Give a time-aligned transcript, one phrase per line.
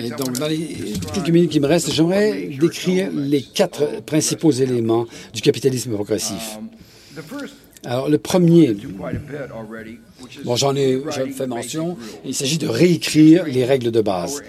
[0.00, 5.06] Et donc, dans les quelques minutes qui me restent, j'aimerais décrire les quatre principaux éléments
[5.32, 6.58] du capitalisme progressif.
[7.84, 8.76] Alors, le premier,
[10.44, 14.42] bon, j'en ai, fait mention, il s'agit de réécrire les règles de base,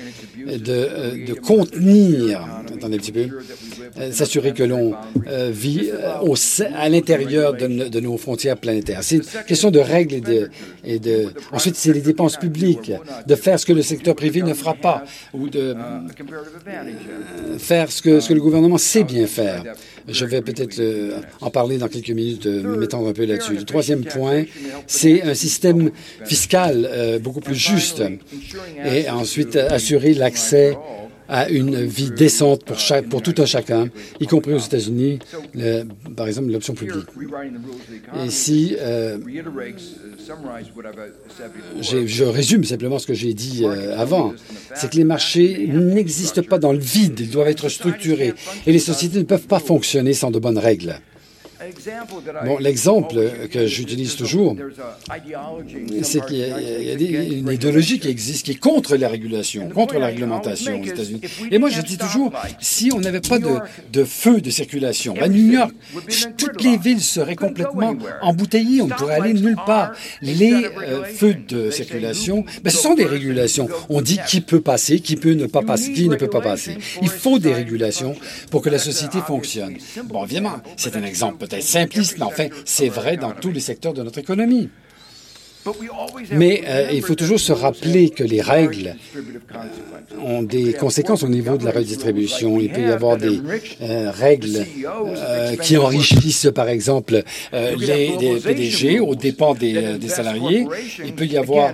[0.44, 2.44] de, euh, de contenir,
[2.76, 4.94] attendez un petit peu, euh, s'assurer que l'on
[5.28, 5.92] euh, vit
[6.22, 6.36] au,
[6.76, 9.00] à l'intérieur de, nos frontières planétaires.
[9.02, 10.22] C'est une question de règles
[10.84, 11.30] et de...
[11.52, 12.92] Ensuite, c'est les dépenses publiques,
[13.26, 15.76] de faire ce que le secteur privé ne fera pas, ou de
[17.58, 19.64] faire ce que, le gouvernement sait bien faire.
[20.08, 20.82] Je vais peut-être
[21.42, 23.56] en parler dans quelques minutes, me m'étendre un peu là-dessus.
[23.56, 24.44] Le troisième point,
[24.86, 25.92] c'est un système
[26.26, 28.04] fiscal euh, beaucoup plus juste
[28.86, 30.78] et ensuite assurer l'accès
[31.30, 35.20] à une vie décente pour, chaque, pour tout un chacun, y compris aux États-Unis,
[36.16, 37.06] par exemple l'option publique.
[38.26, 39.18] Ici, euh,
[41.82, 44.34] je résume simplement ce que j'ai dit euh, avant,
[44.76, 48.34] c'est que les marchés n'existent pas dans le vide, ils doivent être structurés,
[48.66, 51.00] et les sociétés ne peuvent pas fonctionner sans de bonnes règles.
[52.46, 54.56] Bon, l'exemple que j'utilise toujours,
[56.04, 60.08] c'est qu'il y, a une idéologie qui existe qui est contre la régulation, contre la
[60.08, 61.22] réglementation aux États-Unis.
[61.52, 63.58] Et moi, je dis toujours, si on n'avait pas de,
[63.92, 65.74] de, feu de circulation, à New York,
[66.38, 69.94] toutes les villes seraient complètement embouteillées, on ne pourrait aller nulle part.
[70.22, 73.68] Les euh, feux de circulation, ben, ce sont des régulations.
[73.90, 76.78] On dit qui peut passer, qui peut ne pas passer, qui ne peut pas passer.
[77.02, 78.16] Il faut des régulations
[78.52, 79.78] pour que la société fonctionne.
[80.06, 83.94] Bon, évidemment, c'est un exemple peut-être simpliste, mais enfin, c'est vrai dans tous les secteurs
[83.94, 84.70] de notre économie.
[86.32, 88.96] Mais euh, il faut toujours se rappeler que les règles
[90.22, 92.60] ont des conséquences au niveau de la redistribution.
[92.60, 93.40] Il peut y avoir des
[93.82, 100.68] euh, règles euh, qui enrichissent, par exemple, les, PDG aux dépens des, salariés.
[101.04, 101.74] Il peut y avoir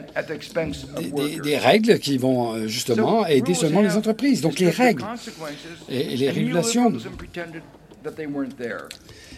[1.44, 4.42] des, règles qui vont justement aider seulement les entreprises.
[4.42, 5.04] Donc les règles
[5.90, 6.94] et les régulations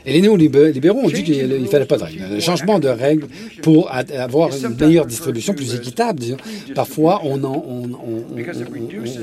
[0.06, 2.23] et les néolibéraux ont dit qu'il ne fallait pas de règles.
[2.31, 3.28] Un changement de règles
[3.62, 6.24] pour avoir une meilleure distribution, plus équitable.
[6.75, 7.40] Parfois, on,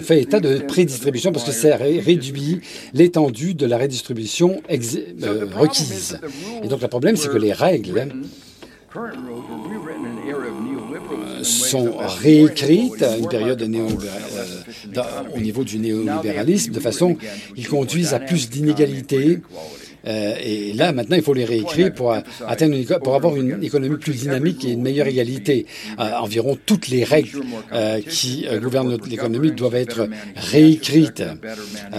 [0.02, 2.60] fait état de prédistribution parce que ça réduit
[2.94, 6.18] l'étendue de la redistribution euh, requise.
[6.62, 8.08] Et donc, le problème, c'est que les règles
[11.42, 15.00] sont réécrites à une période de euh,
[15.34, 17.16] au niveau du néolibéralisme de façon
[17.54, 19.40] qu'ils conduisent à plus d'inégalités
[20.06, 23.96] euh, et là, maintenant, il faut les réécrire pour atteindre une, pour avoir une économie
[23.96, 25.66] plus dynamique et une meilleure égalité.
[25.98, 27.40] Euh, environ toutes les règles
[27.72, 31.22] euh, qui gouvernent l'économie doivent être réécrites.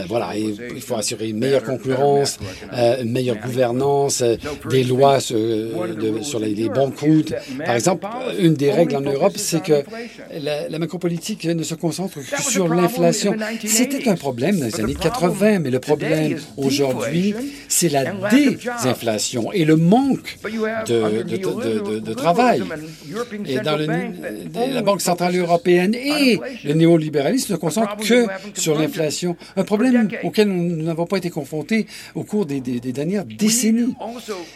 [0.08, 2.40] voilà, il faut assurer une meilleure concurrence,
[3.02, 4.24] une meilleure gouvernance,
[4.70, 7.24] des lois sur, les, coûts.
[7.66, 8.08] Par exemple,
[8.40, 9.84] une des règles en Europe, c'est que
[10.40, 13.36] la, la macropolitique ne se concentre que sur l'inflation.
[13.66, 17.34] C'était un problème dans les années 80, mais le problème aujourd'hui,
[17.68, 20.38] c'est la désinflation et le manque
[20.88, 22.64] de, de, de, travail.
[23.46, 23.88] Et dans le,
[24.74, 30.48] la Banque centrale européenne et le néolibéralisme ne concentrent que sur l'inflation, un problème auquel
[30.48, 33.96] nous n'avons pas été confrontés au cours des, des, dernières décennies.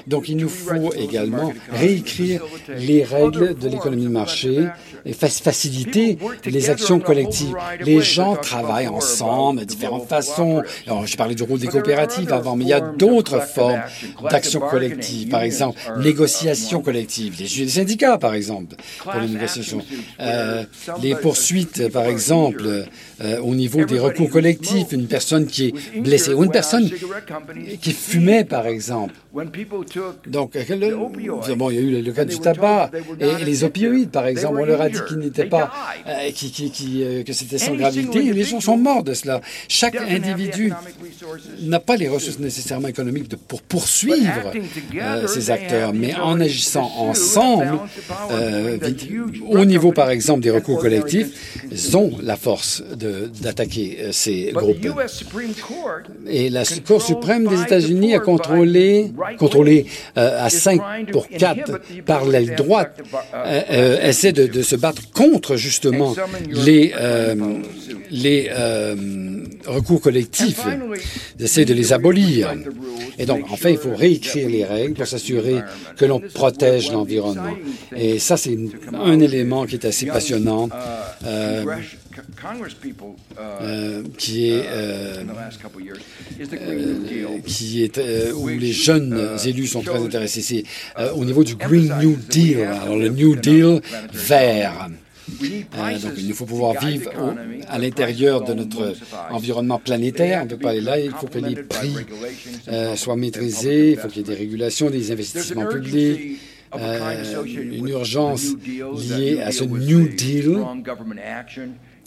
[0.08, 2.44] Donc il nous faut également réécrire
[2.78, 4.68] les règles de l'économie de marché
[5.06, 7.56] et faciliter les actions collectives.
[7.81, 10.64] Les gens travaillent ensemble de différentes façons.
[10.86, 13.82] Alors, je parlais du rôle des coopératives avant, mais il y a d'autres formes
[14.30, 19.82] d'action collective, par exemple, négociation collective, les syndicats, par exemple, pour les négociations,
[20.20, 20.64] euh,
[21.02, 22.86] les poursuites, par exemple,
[23.22, 26.90] euh, au niveau des recours collectifs, une personne qui est blessée, ou une personne
[27.82, 29.14] qui fumait, par exemple.
[30.28, 30.58] Donc,
[31.58, 34.60] bon, il y a eu le, cas du tabac et les opioïdes, par exemple.
[34.62, 35.72] On leur a dit qu'ils n'étaient pas,
[36.08, 38.26] euh, qui, qui, que c'était sans gravité.
[38.26, 39.42] Et les gens sont morts de cela.
[39.68, 40.72] Chaque individu
[41.62, 44.52] n'a pas les ressources nécessairement économiques pour poursuivre
[44.96, 47.80] euh, ces acteurs, mais en agissant ensemble,
[48.32, 48.78] euh,
[49.48, 52.84] au niveau par exemple des recours collectifs, ils ont la force
[53.42, 54.88] d'attaquer euh, ces groupes.
[56.28, 59.85] Et la Cour suprême des États-Unis a contrôlé, contrôlé
[60.16, 63.00] à 5 pour 4 par l'aile droite,
[64.02, 66.16] essaie de, de, se battre contre justement
[66.50, 66.94] les,
[68.12, 68.50] les
[69.66, 70.62] recours collectifs,
[71.40, 72.53] essaie de les abolir.
[73.18, 75.62] Et donc, en fait, il faut réécrire les règles pour s'assurer
[75.97, 77.56] que l'on protège l'environnement.
[77.96, 78.58] Et ça, c'est
[78.94, 80.70] un élément qui est assez passionnant.
[82.17, 85.23] Euh, euh, qui est, euh,
[87.46, 90.41] qui est où les jeunes élus sont très intéressés.
[90.41, 90.64] C'est
[91.14, 93.81] au niveau du Green New Deal, alors le New Deal
[94.14, 94.90] vert.
[95.40, 97.11] donc, il nous faut pouvoir vivre
[97.69, 98.93] à l'intérieur de notre
[99.29, 100.41] environnement planétaire.
[100.41, 100.99] On ne peut pas aller là.
[100.99, 101.96] Il faut que les prix
[102.96, 103.91] soient maîtrisés.
[103.91, 106.40] Il faut qu'il y ait des régulations, des investissements publics.
[106.75, 108.47] une urgence
[109.09, 110.58] liée à ce New Deal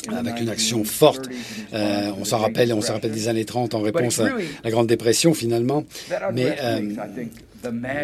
[0.08, 1.29] avec une action forte.
[1.73, 4.29] Euh, on s'en rappelle, on s'en rappelle des années 30 en réponse à
[4.64, 5.85] la Grande Dépression finalement.
[6.32, 6.81] Mais euh,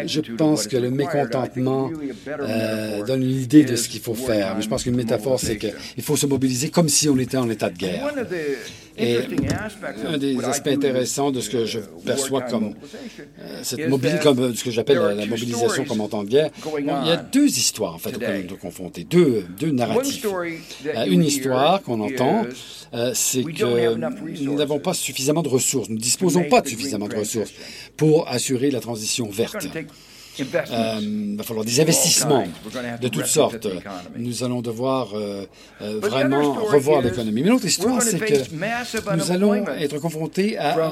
[0.05, 1.89] je pense que le mécontentement
[2.27, 4.55] euh, donne une idée de ce qu'il faut faire.
[4.55, 7.49] Mais je pense qu'une métaphore, c'est qu'il faut se mobiliser comme si on était en
[7.49, 8.13] état de guerre.
[8.97, 9.17] Et
[10.05, 12.73] un des aspects intéressants de ce que je perçois comme
[13.39, 13.89] euh, cette
[14.21, 16.49] comme ce que j'appelle la, mobilisation comme en temps de guerre,
[16.79, 20.25] il y a deux histoires en fait auxquelles nous sommes confrontés, deux, deux narratifs.
[20.25, 22.45] Euh, une histoire qu'on entend,
[23.13, 27.15] c'est que nous n'avons pas suffisamment de ressources, nous ne disposons pas de suffisamment de
[27.15, 27.53] ressources
[27.95, 29.67] pour assurer la transition verte.
[30.39, 32.45] Euh, il va falloir des investissements
[33.01, 33.67] de toutes sortes.
[34.15, 35.45] Nous allons devoir euh,
[35.81, 37.41] euh, vraiment revoir l'économie.
[37.43, 40.91] Mais l'autre histoire, c'est que nous allons être confrontés à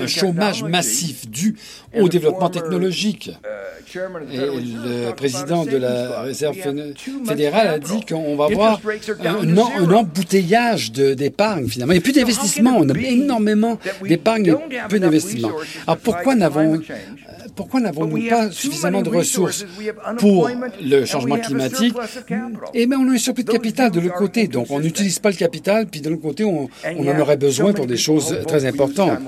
[0.00, 1.56] un chômage massif dû
[1.98, 3.30] au développement technologique.
[3.44, 3.98] Uh,
[4.32, 6.56] Et le président de la Réserve
[7.26, 8.80] fédérale a dit qu'on va avoir
[9.24, 11.92] un, un embouteillage d'épargne, finalement.
[11.92, 12.76] Il n'y a plus d'investissement.
[12.78, 15.50] On a énormément d'épargne et peu d'investissement.
[15.86, 16.80] Alors pourquoi n'avons
[17.54, 19.66] pourquoi n'avons-nous pas suffisamment de ressources
[20.18, 20.48] pour
[20.80, 21.94] le changement climatique
[22.74, 24.48] Eh bien, on a un surplus de capital de l'autre côté.
[24.48, 27.86] Donc, on n'utilise pas le capital, puis de l'autre côté, on, en aurait besoin pour
[27.86, 29.18] des choses très importantes.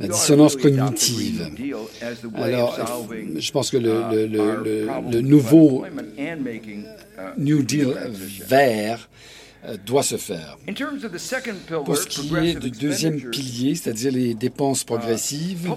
[0.00, 1.50] La dissonance cognitive.
[2.34, 2.78] Alors,
[3.36, 5.84] je pense que le, le, le nouveau
[7.36, 7.94] New Deal
[8.48, 9.08] vert
[9.86, 10.58] doit se faire.
[11.84, 15.70] Pour ce qui est du deuxième pilier, c'est-à-dire les dépenses uh, progressives,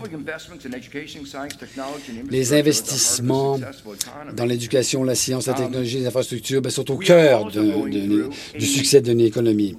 [2.30, 3.60] les investissements
[4.36, 9.02] dans l'éducation, la science, la um, technologie, les infrastructures ben, sont au cœur du succès
[9.02, 9.76] d'une économie.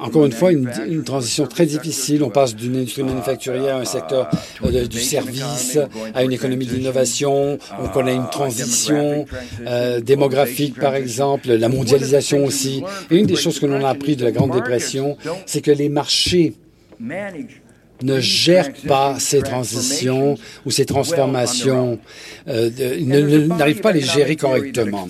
[0.00, 2.22] Encore une fois, une, transition très difficile.
[2.22, 4.30] On passe d'une industrie manufacturière à un secteur
[4.64, 5.78] euh, du service,
[6.14, 7.58] à une économie d'innovation.
[7.78, 9.26] On connaît une transition
[9.66, 12.82] euh, démographique, par exemple, la mondialisation aussi.
[13.10, 15.16] Et une des choses que l'on a appris de la Grande Dépression,
[15.46, 16.54] c'est que les marchés
[18.02, 21.98] ne gèrent pas ces transitions ou ces transformations,
[22.48, 22.70] euh,
[23.00, 25.08] n'arrivent pas à les gérer correctement.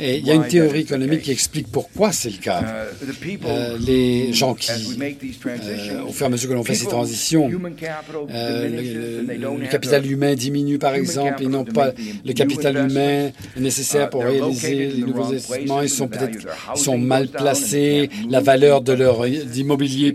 [0.00, 2.62] Et il y a une théorie économique qui explique pourquoi c'est le cas.
[3.44, 7.50] Euh, les gens qui, euh, au fur et à mesure que l'on fait ces transitions,
[8.30, 11.92] euh, le, capital humain diminue par exemple, ils n'ont pas
[12.24, 16.38] le capital humain nécessaire pour réaliser les nouveaux investissements, ils sont peut-être
[16.74, 20.14] sont mal placés, la valeur de leur immobilier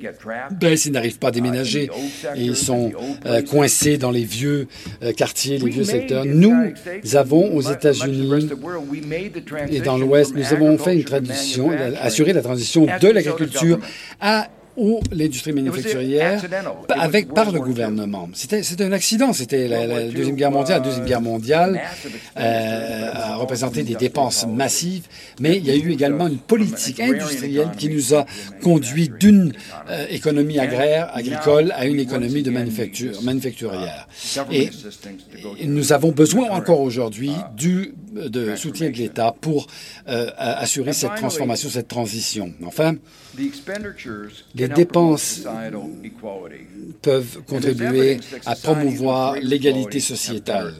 [0.60, 1.90] baisse, ils n'arrivent pas à déménager
[2.36, 2.92] et ils sont
[3.26, 4.68] euh, coincés dans les vieux
[5.04, 6.26] euh, quartiers, les vieux secteurs.
[6.26, 6.74] Nous
[7.14, 8.50] avons aux États-Unis
[9.70, 11.72] et dans l'Ouest, nous avons fait une transition,
[12.02, 13.80] assuré la transition de l'agriculture
[14.20, 16.42] à ou l'industrie manufacturière
[16.90, 18.30] avec, par le gouvernement.
[18.34, 19.34] C'était un accident.
[19.34, 20.80] C'était la, Deuxième Guerre mondiale.
[20.80, 21.82] La Deuxième Guerre mondiale
[22.38, 25.08] euh, a représenté des dépenses massives,
[25.40, 28.26] mais il y a eu également une politique industrielle qui nous a
[28.62, 29.54] conduit d'une
[29.90, 34.08] euh, économie agraire, agricole, à une économie de manufacture, manufacturière.
[34.52, 34.70] Et,
[35.66, 39.68] nous avons besoin encore aujourd'hui du de soutien de l'État pour
[40.08, 42.54] euh, assurer cette transformation, cette transition.
[42.66, 42.96] Enfin,
[44.56, 45.44] les dépenses
[47.02, 50.74] peuvent contribuer à promouvoir l'égalité sociétale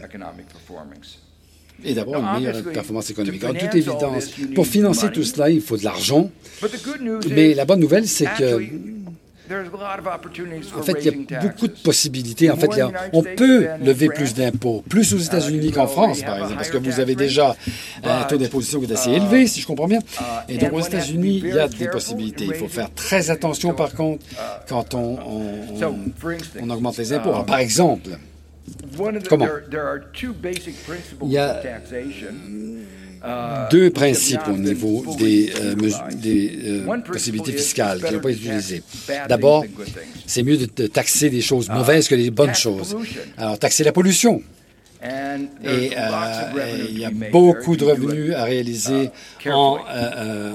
[1.84, 3.44] et d'avoir une meilleure performance économique.
[3.44, 6.30] En toute évidence, pour financer tout cela, il faut de l'argent.
[7.30, 8.62] Mais la bonne nouvelle, c'est que
[10.78, 12.50] en fait, il y a beaucoup de possibilités.
[12.50, 12.70] En fait,
[13.14, 17.00] on peut lever plus d'impôts, plus aux États-Unis qu'en France, par exemple, parce que vous
[17.00, 17.56] avez déjà
[18.04, 20.00] un taux d'imposition qui est assez élevé, si je comprends bien.
[20.50, 22.46] Et donc, aux États-Unis, il y a des possibilités.
[22.46, 24.26] Il faut faire très attention, par contre,
[24.68, 25.18] quand on,
[26.62, 27.44] on, augmente les impôts.
[27.44, 28.10] par exemple,
[29.30, 29.48] comment
[31.24, 31.62] Il y a
[33.72, 35.76] deux principes au niveau des, euh,
[36.16, 38.84] des euh, possibilités fiscales qui n'ont pas été utilisées.
[39.28, 39.66] D'abord,
[40.26, 42.96] c'est mieux de, taxer des choses mauvaises que des bonnes choses.
[43.38, 44.42] Alors, taxer la pollution.
[45.04, 49.12] Et euh, il y a beaucoup de revenus à réaliser
[49.46, 49.78] en,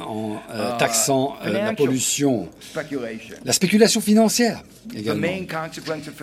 [0.05, 0.41] en
[0.79, 2.49] taxant la pollution.
[3.45, 4.63] La spéculation financière
[4.97, 5.29] également.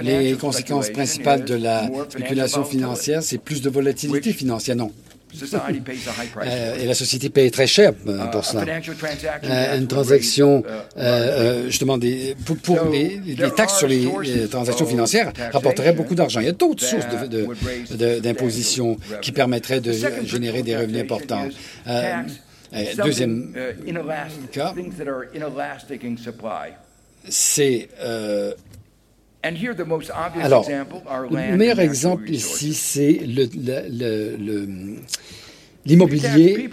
[0.01, 4.75] Les conséquences principales de la spéculation financière, c'est plus de volatilité financière.
[4.75, 4.91] Non,
[6.79, 7.93] et la société paye très cher
[8.31, 8.65] pour cela.
[9.75, 10.63] une transaction,
[11.65, 13.21] justement, des, pour, les,
[13.55, 14.07] taxes sur les,
[14.49, 16.39] transactions financières rapporterait beaucoup d'argent.
[16.39, 17.07] Il y a d'autres sources
[18.21, 19.93] d'imposition qui permettraient de
[20.23, 21.47] générer des revenus importants.
[23.03, 23.53] deuxième
[24.51, 24.73] cas,
[27.27, 27.89] c'est
[29.43, 34.95] alors, le meilleur exemple ici, c'est le, le, le,
[35.85, 36.69] L'immobilier,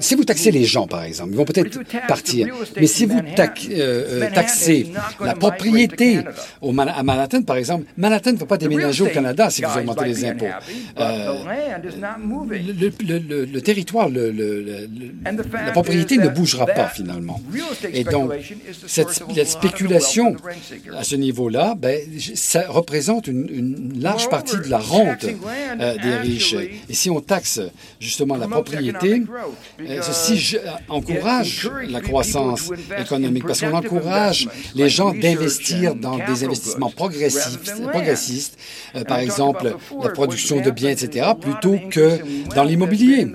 [0.00, 2.48] si vous taxez les gens, par exemple, ils vont peut-être partir.
[2.76, 4.86] Mais si vous euh, euh, taxez
[5.20, 6.20] la propriété
[6.62, 10.06] au à Manhattan, par exemple, Manhattan ne va pas déménager au Canada si vous augmentez
[10.06, 10.46] les impôts.
[10.98, 11.34] Euh,
[13.50, 17.40] le, territoire, la propriété ne bougera pas finalement.
[17.92, 18.32] Et donc,
[18.86, 20.34] cette, la spéculation
[20.96, 22.00] à ce niveau-là, ben,
[22.34, 26.54] ça représente une, large partie de la rente des riches.
[26.88, 27.57] Et si on taxe
[28.00, 29.22] justement la propriété,
[29.80, 30.56] euh, ceci
[30.88, 38.58] encourage la croissance économique parce qu'on encourage les gens d'investir dans des investissements progressistes,
[38.94, 42.18] euh, par exemple la production de biens, etc., plutôt que
[42.54, 43.28] dans l'immobilier.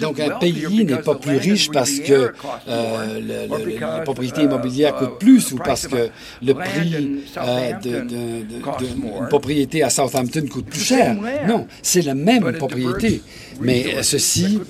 [0.00, 2.32] Donc un pays n'est pas plus riche parce que
[2.68, 6.08] euh, la propriété immobilière coûte plus ou parce que
[6.42, 11.16] le prix euh, d'une propriété à Southampton coûte plus cher.
[11.46, 13.22] Non, c'est la même propriété.
[13.60, 14.60] Mais ceci,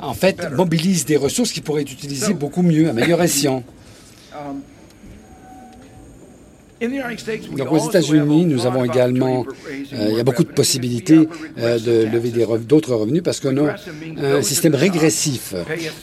[0.00, 3.62] en fait, mobilise des ressources qui pourraient être utilisées beaucoup mieux, à meilleur escient.
[6.82, 9.46] Donc aux États-Unis, nous avons également,
[9.92, 13.76] euh, il y a beaucoup de possibilités euh, de lever d'autres revenus parce qu'on a
[14.20, 15.54] un système régressif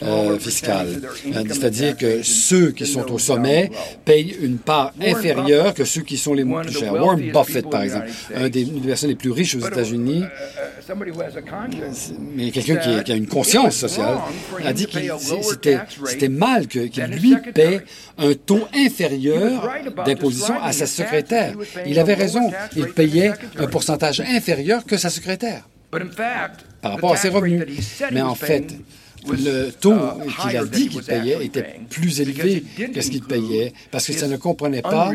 [0.01, 1.01] euh, fiscal.
[1.49, 3.71] C'est-à-dire que ceux qui sont au sommet
[4.05, 6.93] payent une part inférieure que ceux qui sont les moins chers.
[6.93, 10.23] Warren Buffett, par exemple, un des, une des personnes les plus riches aux États-Unis,
[12.35, 14.17] mais quelqu'un qui, a une conscience sociale,
[14.63, 14.99] a dit que
[16.05, 17.81] c'était mal qu'il lui paie
[18.17, 19.67] un taux inférieur
[20.05, 21.55] d'imposition à sa secrétaire.
[21.85, 25.67] Il avait raison, il payait un pourcentage inférieur que sa secrétaire
[26.81, 27.65] par rapport à ses revenus.
[28.11, 28.75] Mais en fait,
[29.27, 29.97] le taux
[30.41, 34.27] qu'il a dit qu'il payait était plus élevé que ce qu'il payait parce que ça
[34.27, 35.11] ne comprenait pas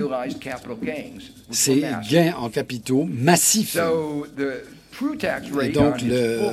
[1.51, 3.79] ses gains en capitaux massifs.
[5.63, 6.51] Et donc, le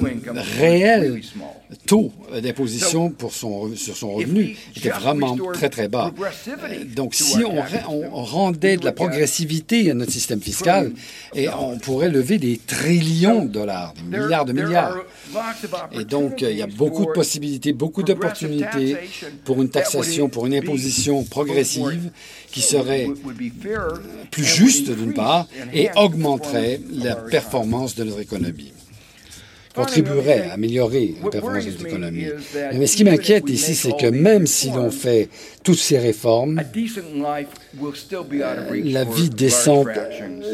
[0.60, 1.22] réel
[1.88, 2.12] taux
[2.42, 6.12] d'imposition pour son, sur son revenu était vraiment très, très bas.
[6.96, 10.92] Donc, si on, on, rendait de la progressivité à notre système fiscal,
[11.34, 14.98] et on pourrait lever des trillions de dollars, des milliards de milliards.
[15.92, 18.98] Et donc, il y a beaucoup de possibilités, beaucoup d'opportunités
[19.46, 22.12] pour une taxation, pour une imposition progressive
[22.52, 23.08] qui serait
[24.30, 28.74] plus juste d'une part et augmenterait la performance de notre économie
[29.74, 32.26] contribuerait à améliorer la performance de notre économie.
[32.74, 35.30] Mais ce qui m'inquiète ici, c'est que même si l'on fait
[35.64, 36.62] toutes ces réformes,
[38.84, 39.88] la vie décente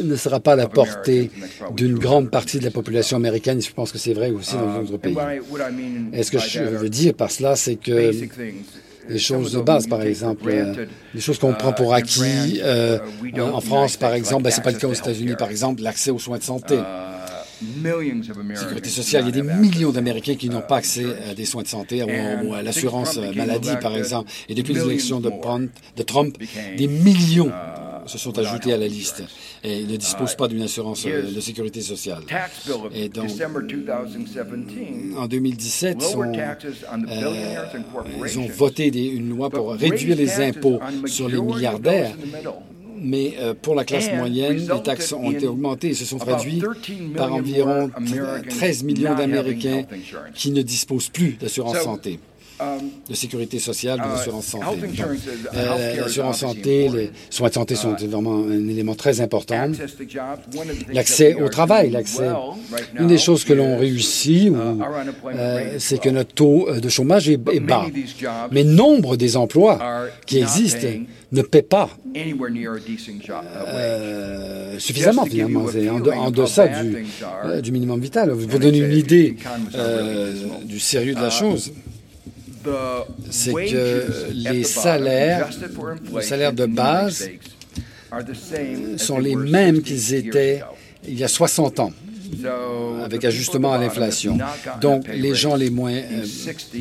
[0.03, 1.31] ne sera pas à la portée
[1.75, 3.61] d'une grande partie de la population américaine.
[3.61, 5.15] Je pense que c'est vrai aussi dans d'autres pays.
[6.13, 8.11] Et ce que je veux dire par cela, c'est que
[9.09, 12.59] les choses de base, par exemple, euh, les choses qu'on prend pour acquis.
[12.61, 12.99] Euh,
[13.39, 16.11] en France, par exemple, ben, ce n'est pas le cas aux États-Unis, par exemple, l'accès
[16.11, 16.77] aux soins de santé.
[18.55, 21.63] Sécurité sociale, il y a des millions d'Américains qui n'ont pas accès à des soins
[21.63, 24.29] de santé ou, à l'assurance maladie, par exemple.
[24.49, 26.37] Et depuis l'élection de, de Trump,
[26.77, 27.51] des millions
[28.07, 29.23] se sont ajoutés à la liste
[29.63, 32.23] et ne disposent pas d'une assurance de sécurité sociale.
[32.93, 33.29] Et donc,
[35.17, 36.55] en 2017, euh,
[38.25, 42.15] ils ont voté une loi pour réduire les impôts sur les milliardaires
[42.99, 46.61] mais euh, pour la classe moyenne, les taxes ont été augmentées et se sont traduits
[47.15, 47.89] par environ
[48.49, 49.83] 13 millions d'Américains
[50.33, 52.19] qui ne disposent plus d'assurance santé
[53.09, 54.65] de sécurité sociale, uh, d'assurance santé.
[55.55, 59.71] Euh, l'assurance santé, les soins de santé sont uh, vraiment un élément très important.
[60.91, 62.29] L'accès au travail, l'accès.
[62.99, 64.55] Une des choses que l'on réussit, uh,
[65.25, 67.85] euh, c'est que notre taux euh, de chômage est, bas.
[68.51, 70.87] Mais nombre des emplois qui existent
[71.31, 71.89] ne paient pas
[74.79, 75.65] suffisamment, finalement.
[75.65, 77.05] en, en, deçà du,
[77.61, 78.35] du minimum vital.
[78.35, 79.35] Pour donner une idée
[80.65, 81.71] du sérieux de la chose,
[83.29, 85.49] c'est que les salaires,
[86.13, 87.29] les salaires de base
[88.97, 90.63] sont les mêmes qu'ils étaient
[91.07, 91.91] il y a 60 ans
[93.03, 94.37] avec ajustement à l'inflation.
[94.81, 96.25] Donc, les gens les moins euh,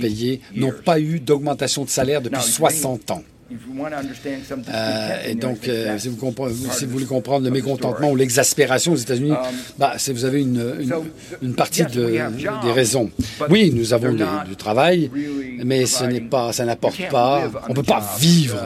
[0.00, 3.23] payés n'ont pas eu d'augmentation de salaire depuis 60 ans.
[3.49, 6.35] Euh, et donc, euh, si, vous
[6.73, 9.37] si, vous voulez comprendre le mécontentement ou l'exaspération aux États-Unis, um,
[9.79, 10.75] bah, vous avez une,
[11.43, 12.07] une, partie de,
[12.62, 13.09] des raisons.
[13.49, 15.11] Oui, nous avons du travail,
[15.65, 17.49] mais ce n'est pas, ça n'apporte pas.
[17.69, 18.57] On ne peut pas vivre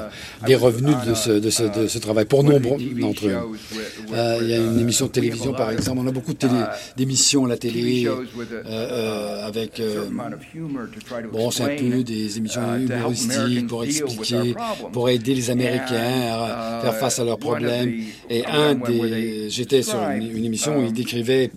[0.42, 3.36] uh, des revenus de ce, de ce, de ce uh, travail pour nombre d'entre eux.
[4.14, 6.00] Euh, il y a une uh, émission de télévision, par exemple.
[6.02, 6.34] On a beaucoup
[6.96, 8.08] d'émissions à la télé
[9.44, 9.82] avec.
[11.32, 14.54] bon, c'est un peu des émissions humoristiques pour expliquer
[14.92, 17.92] pour aider les Américains à faire face à leurs problèmes.
[18.28, 21.50] Et un des, j'étais sur une, émission où il décrivait,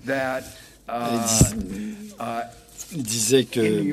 [2.96, 3.84] il disait que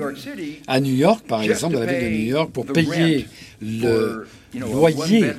[0.67, 3.27] à New York, par exemple, dans la ville de New York, pour payer
[3.63, 5.33] le loyer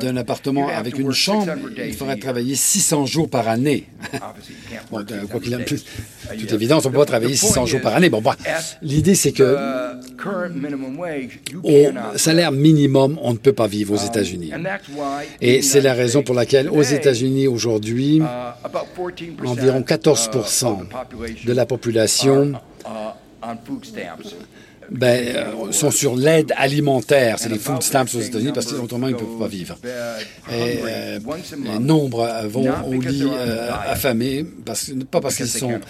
[0.00, 3.88] d'un appartement avec une chambre, il faudrait travailler 600 jours par année.
[4.90, 5.84] bon, quoi qu'il en plus,
[6.38, 8.08] toute évidence, on ne peut pas travailler 600 jours par année.
[8.08, 8.36] Bon, bah,
[8.82, 9.56] l'idée, c'est que
[11.62, 14.52] au salaire minimum, on ne peut pas vivre aux um, États-Unis.
[15.40, 20.30] Et c'est la raison pour laquelle, aux États-Unis, aujourd'hui, uh, environ 14
[20.62, 22.52] uh, de la population
[24.90, 27.38] ben, euh, sont sur l'aide alimentaire.
[27.38, 29.76] C'est les food stamps aux États-Unis parce qu'autrement, ils ne peuvent pas vivre.
[29.84, 31.18] Et euh,
[32.48, 35.80] vont au lit euh, affamés, parce, pas parce qu'ils sont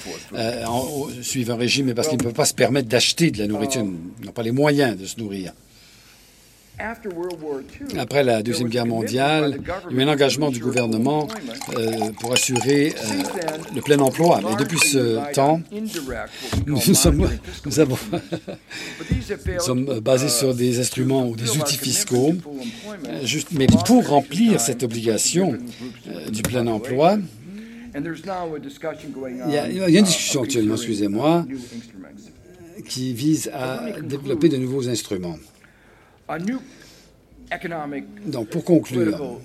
[1.23, 3.85] suivent un régime, mais parce qu'ils ne peuvent pas se permettre d'acheter de la nourriture.
[4.21, 5.53] Ils n'ont pas les moyens de se nourrir.
[7.99, 11.29] Après la Deuxième Guerre mondiale, il y a eu un engagement du gouvernement
[11.77, 14.41] euh, pour assurer euh, le plein emploi.
[14.53, 15.61] Et depuis ce temps,
[16.67, 17.29] nous sommes,
[17.65, 17.99] nous avons,
[19.11, 22.35] nous sommes basés sur des instruments ou des outils fiscaux.
[23.07, 25.57] Euh, juste, mais pour remplir cette obligation
[26.31, 27.19] du plein emploi,
[27.97, 28.03] il
[29.53, 31.47] y, a, il y a une discussion actuellement, excusez-moi,
[32.89, 35.39] qui vise à développer de nouveaux instruments.
[38.27, 39.41] Donc, pour conclure,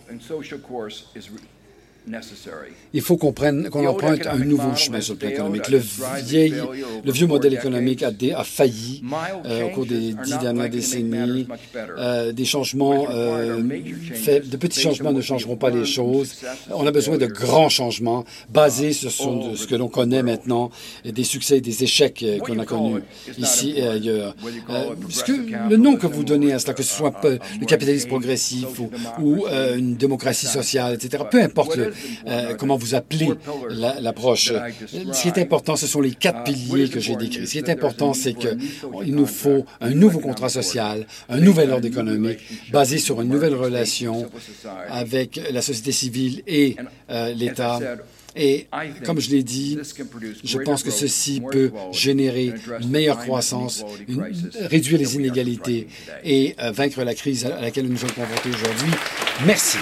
[2.93, 5.69] il faut qu'on qu'on emprunte un nouveau chemin sur le plan économique.
[5.69, 5.81] Le,
[6.23, 6.55] vieil,
[7.03, 9.03] le vieux modèle économique a, a failli
[9.45, 11.47] euh, au cours des dix dernières décennies.
[11.97, 16.35] Euh, des changements, euh, de petits changements ne changeront pas les choses.
[16.71, 20.71] On a besoin de grands changements basés sur ce que l'on connaît maintenant,
[21.05, 23.01] et des succès et des échecs qu'on a connus
[23.37, 24.35] ici et ailleurs.
[25.25, 28.89] que le nom que vous donnez à cela, que ce soit le capitalisme progressif ou,
[29.21, 31.88] ou une démocratie sociale, etc., peu importe le,
[32.27, 33.29] euh, comment vous appelez
[33.69, 34.53] l'approche?
[35.11, 37.47] Ce qui est important, ce sont les quatre piliers que j'ai décrits.
[37.47, 41.87] Ce qui est important, c'est qu'il nous faut un nouveau contrat social, un nouvel ordre
[41.87, 42.39] économique
[42.71, 44.29] basé sur une nouvelle relation
[44.89, 46.75] avec la société civile et
[47.09, 47.79] euh, l'État.
[48.35, 48.67] Et
[49.05, 49.77] comme je l'ai dit,
[50.43, 53.83] je pense que ceci peut générer une meilleure croissance,
[54.61, 55.87] réduire les inégalités
[56.23, 58.91] et euh, vaincre la crise à laquelle nous sommes confrontés aujourd'hui.
[59.45, 59.77] Merci.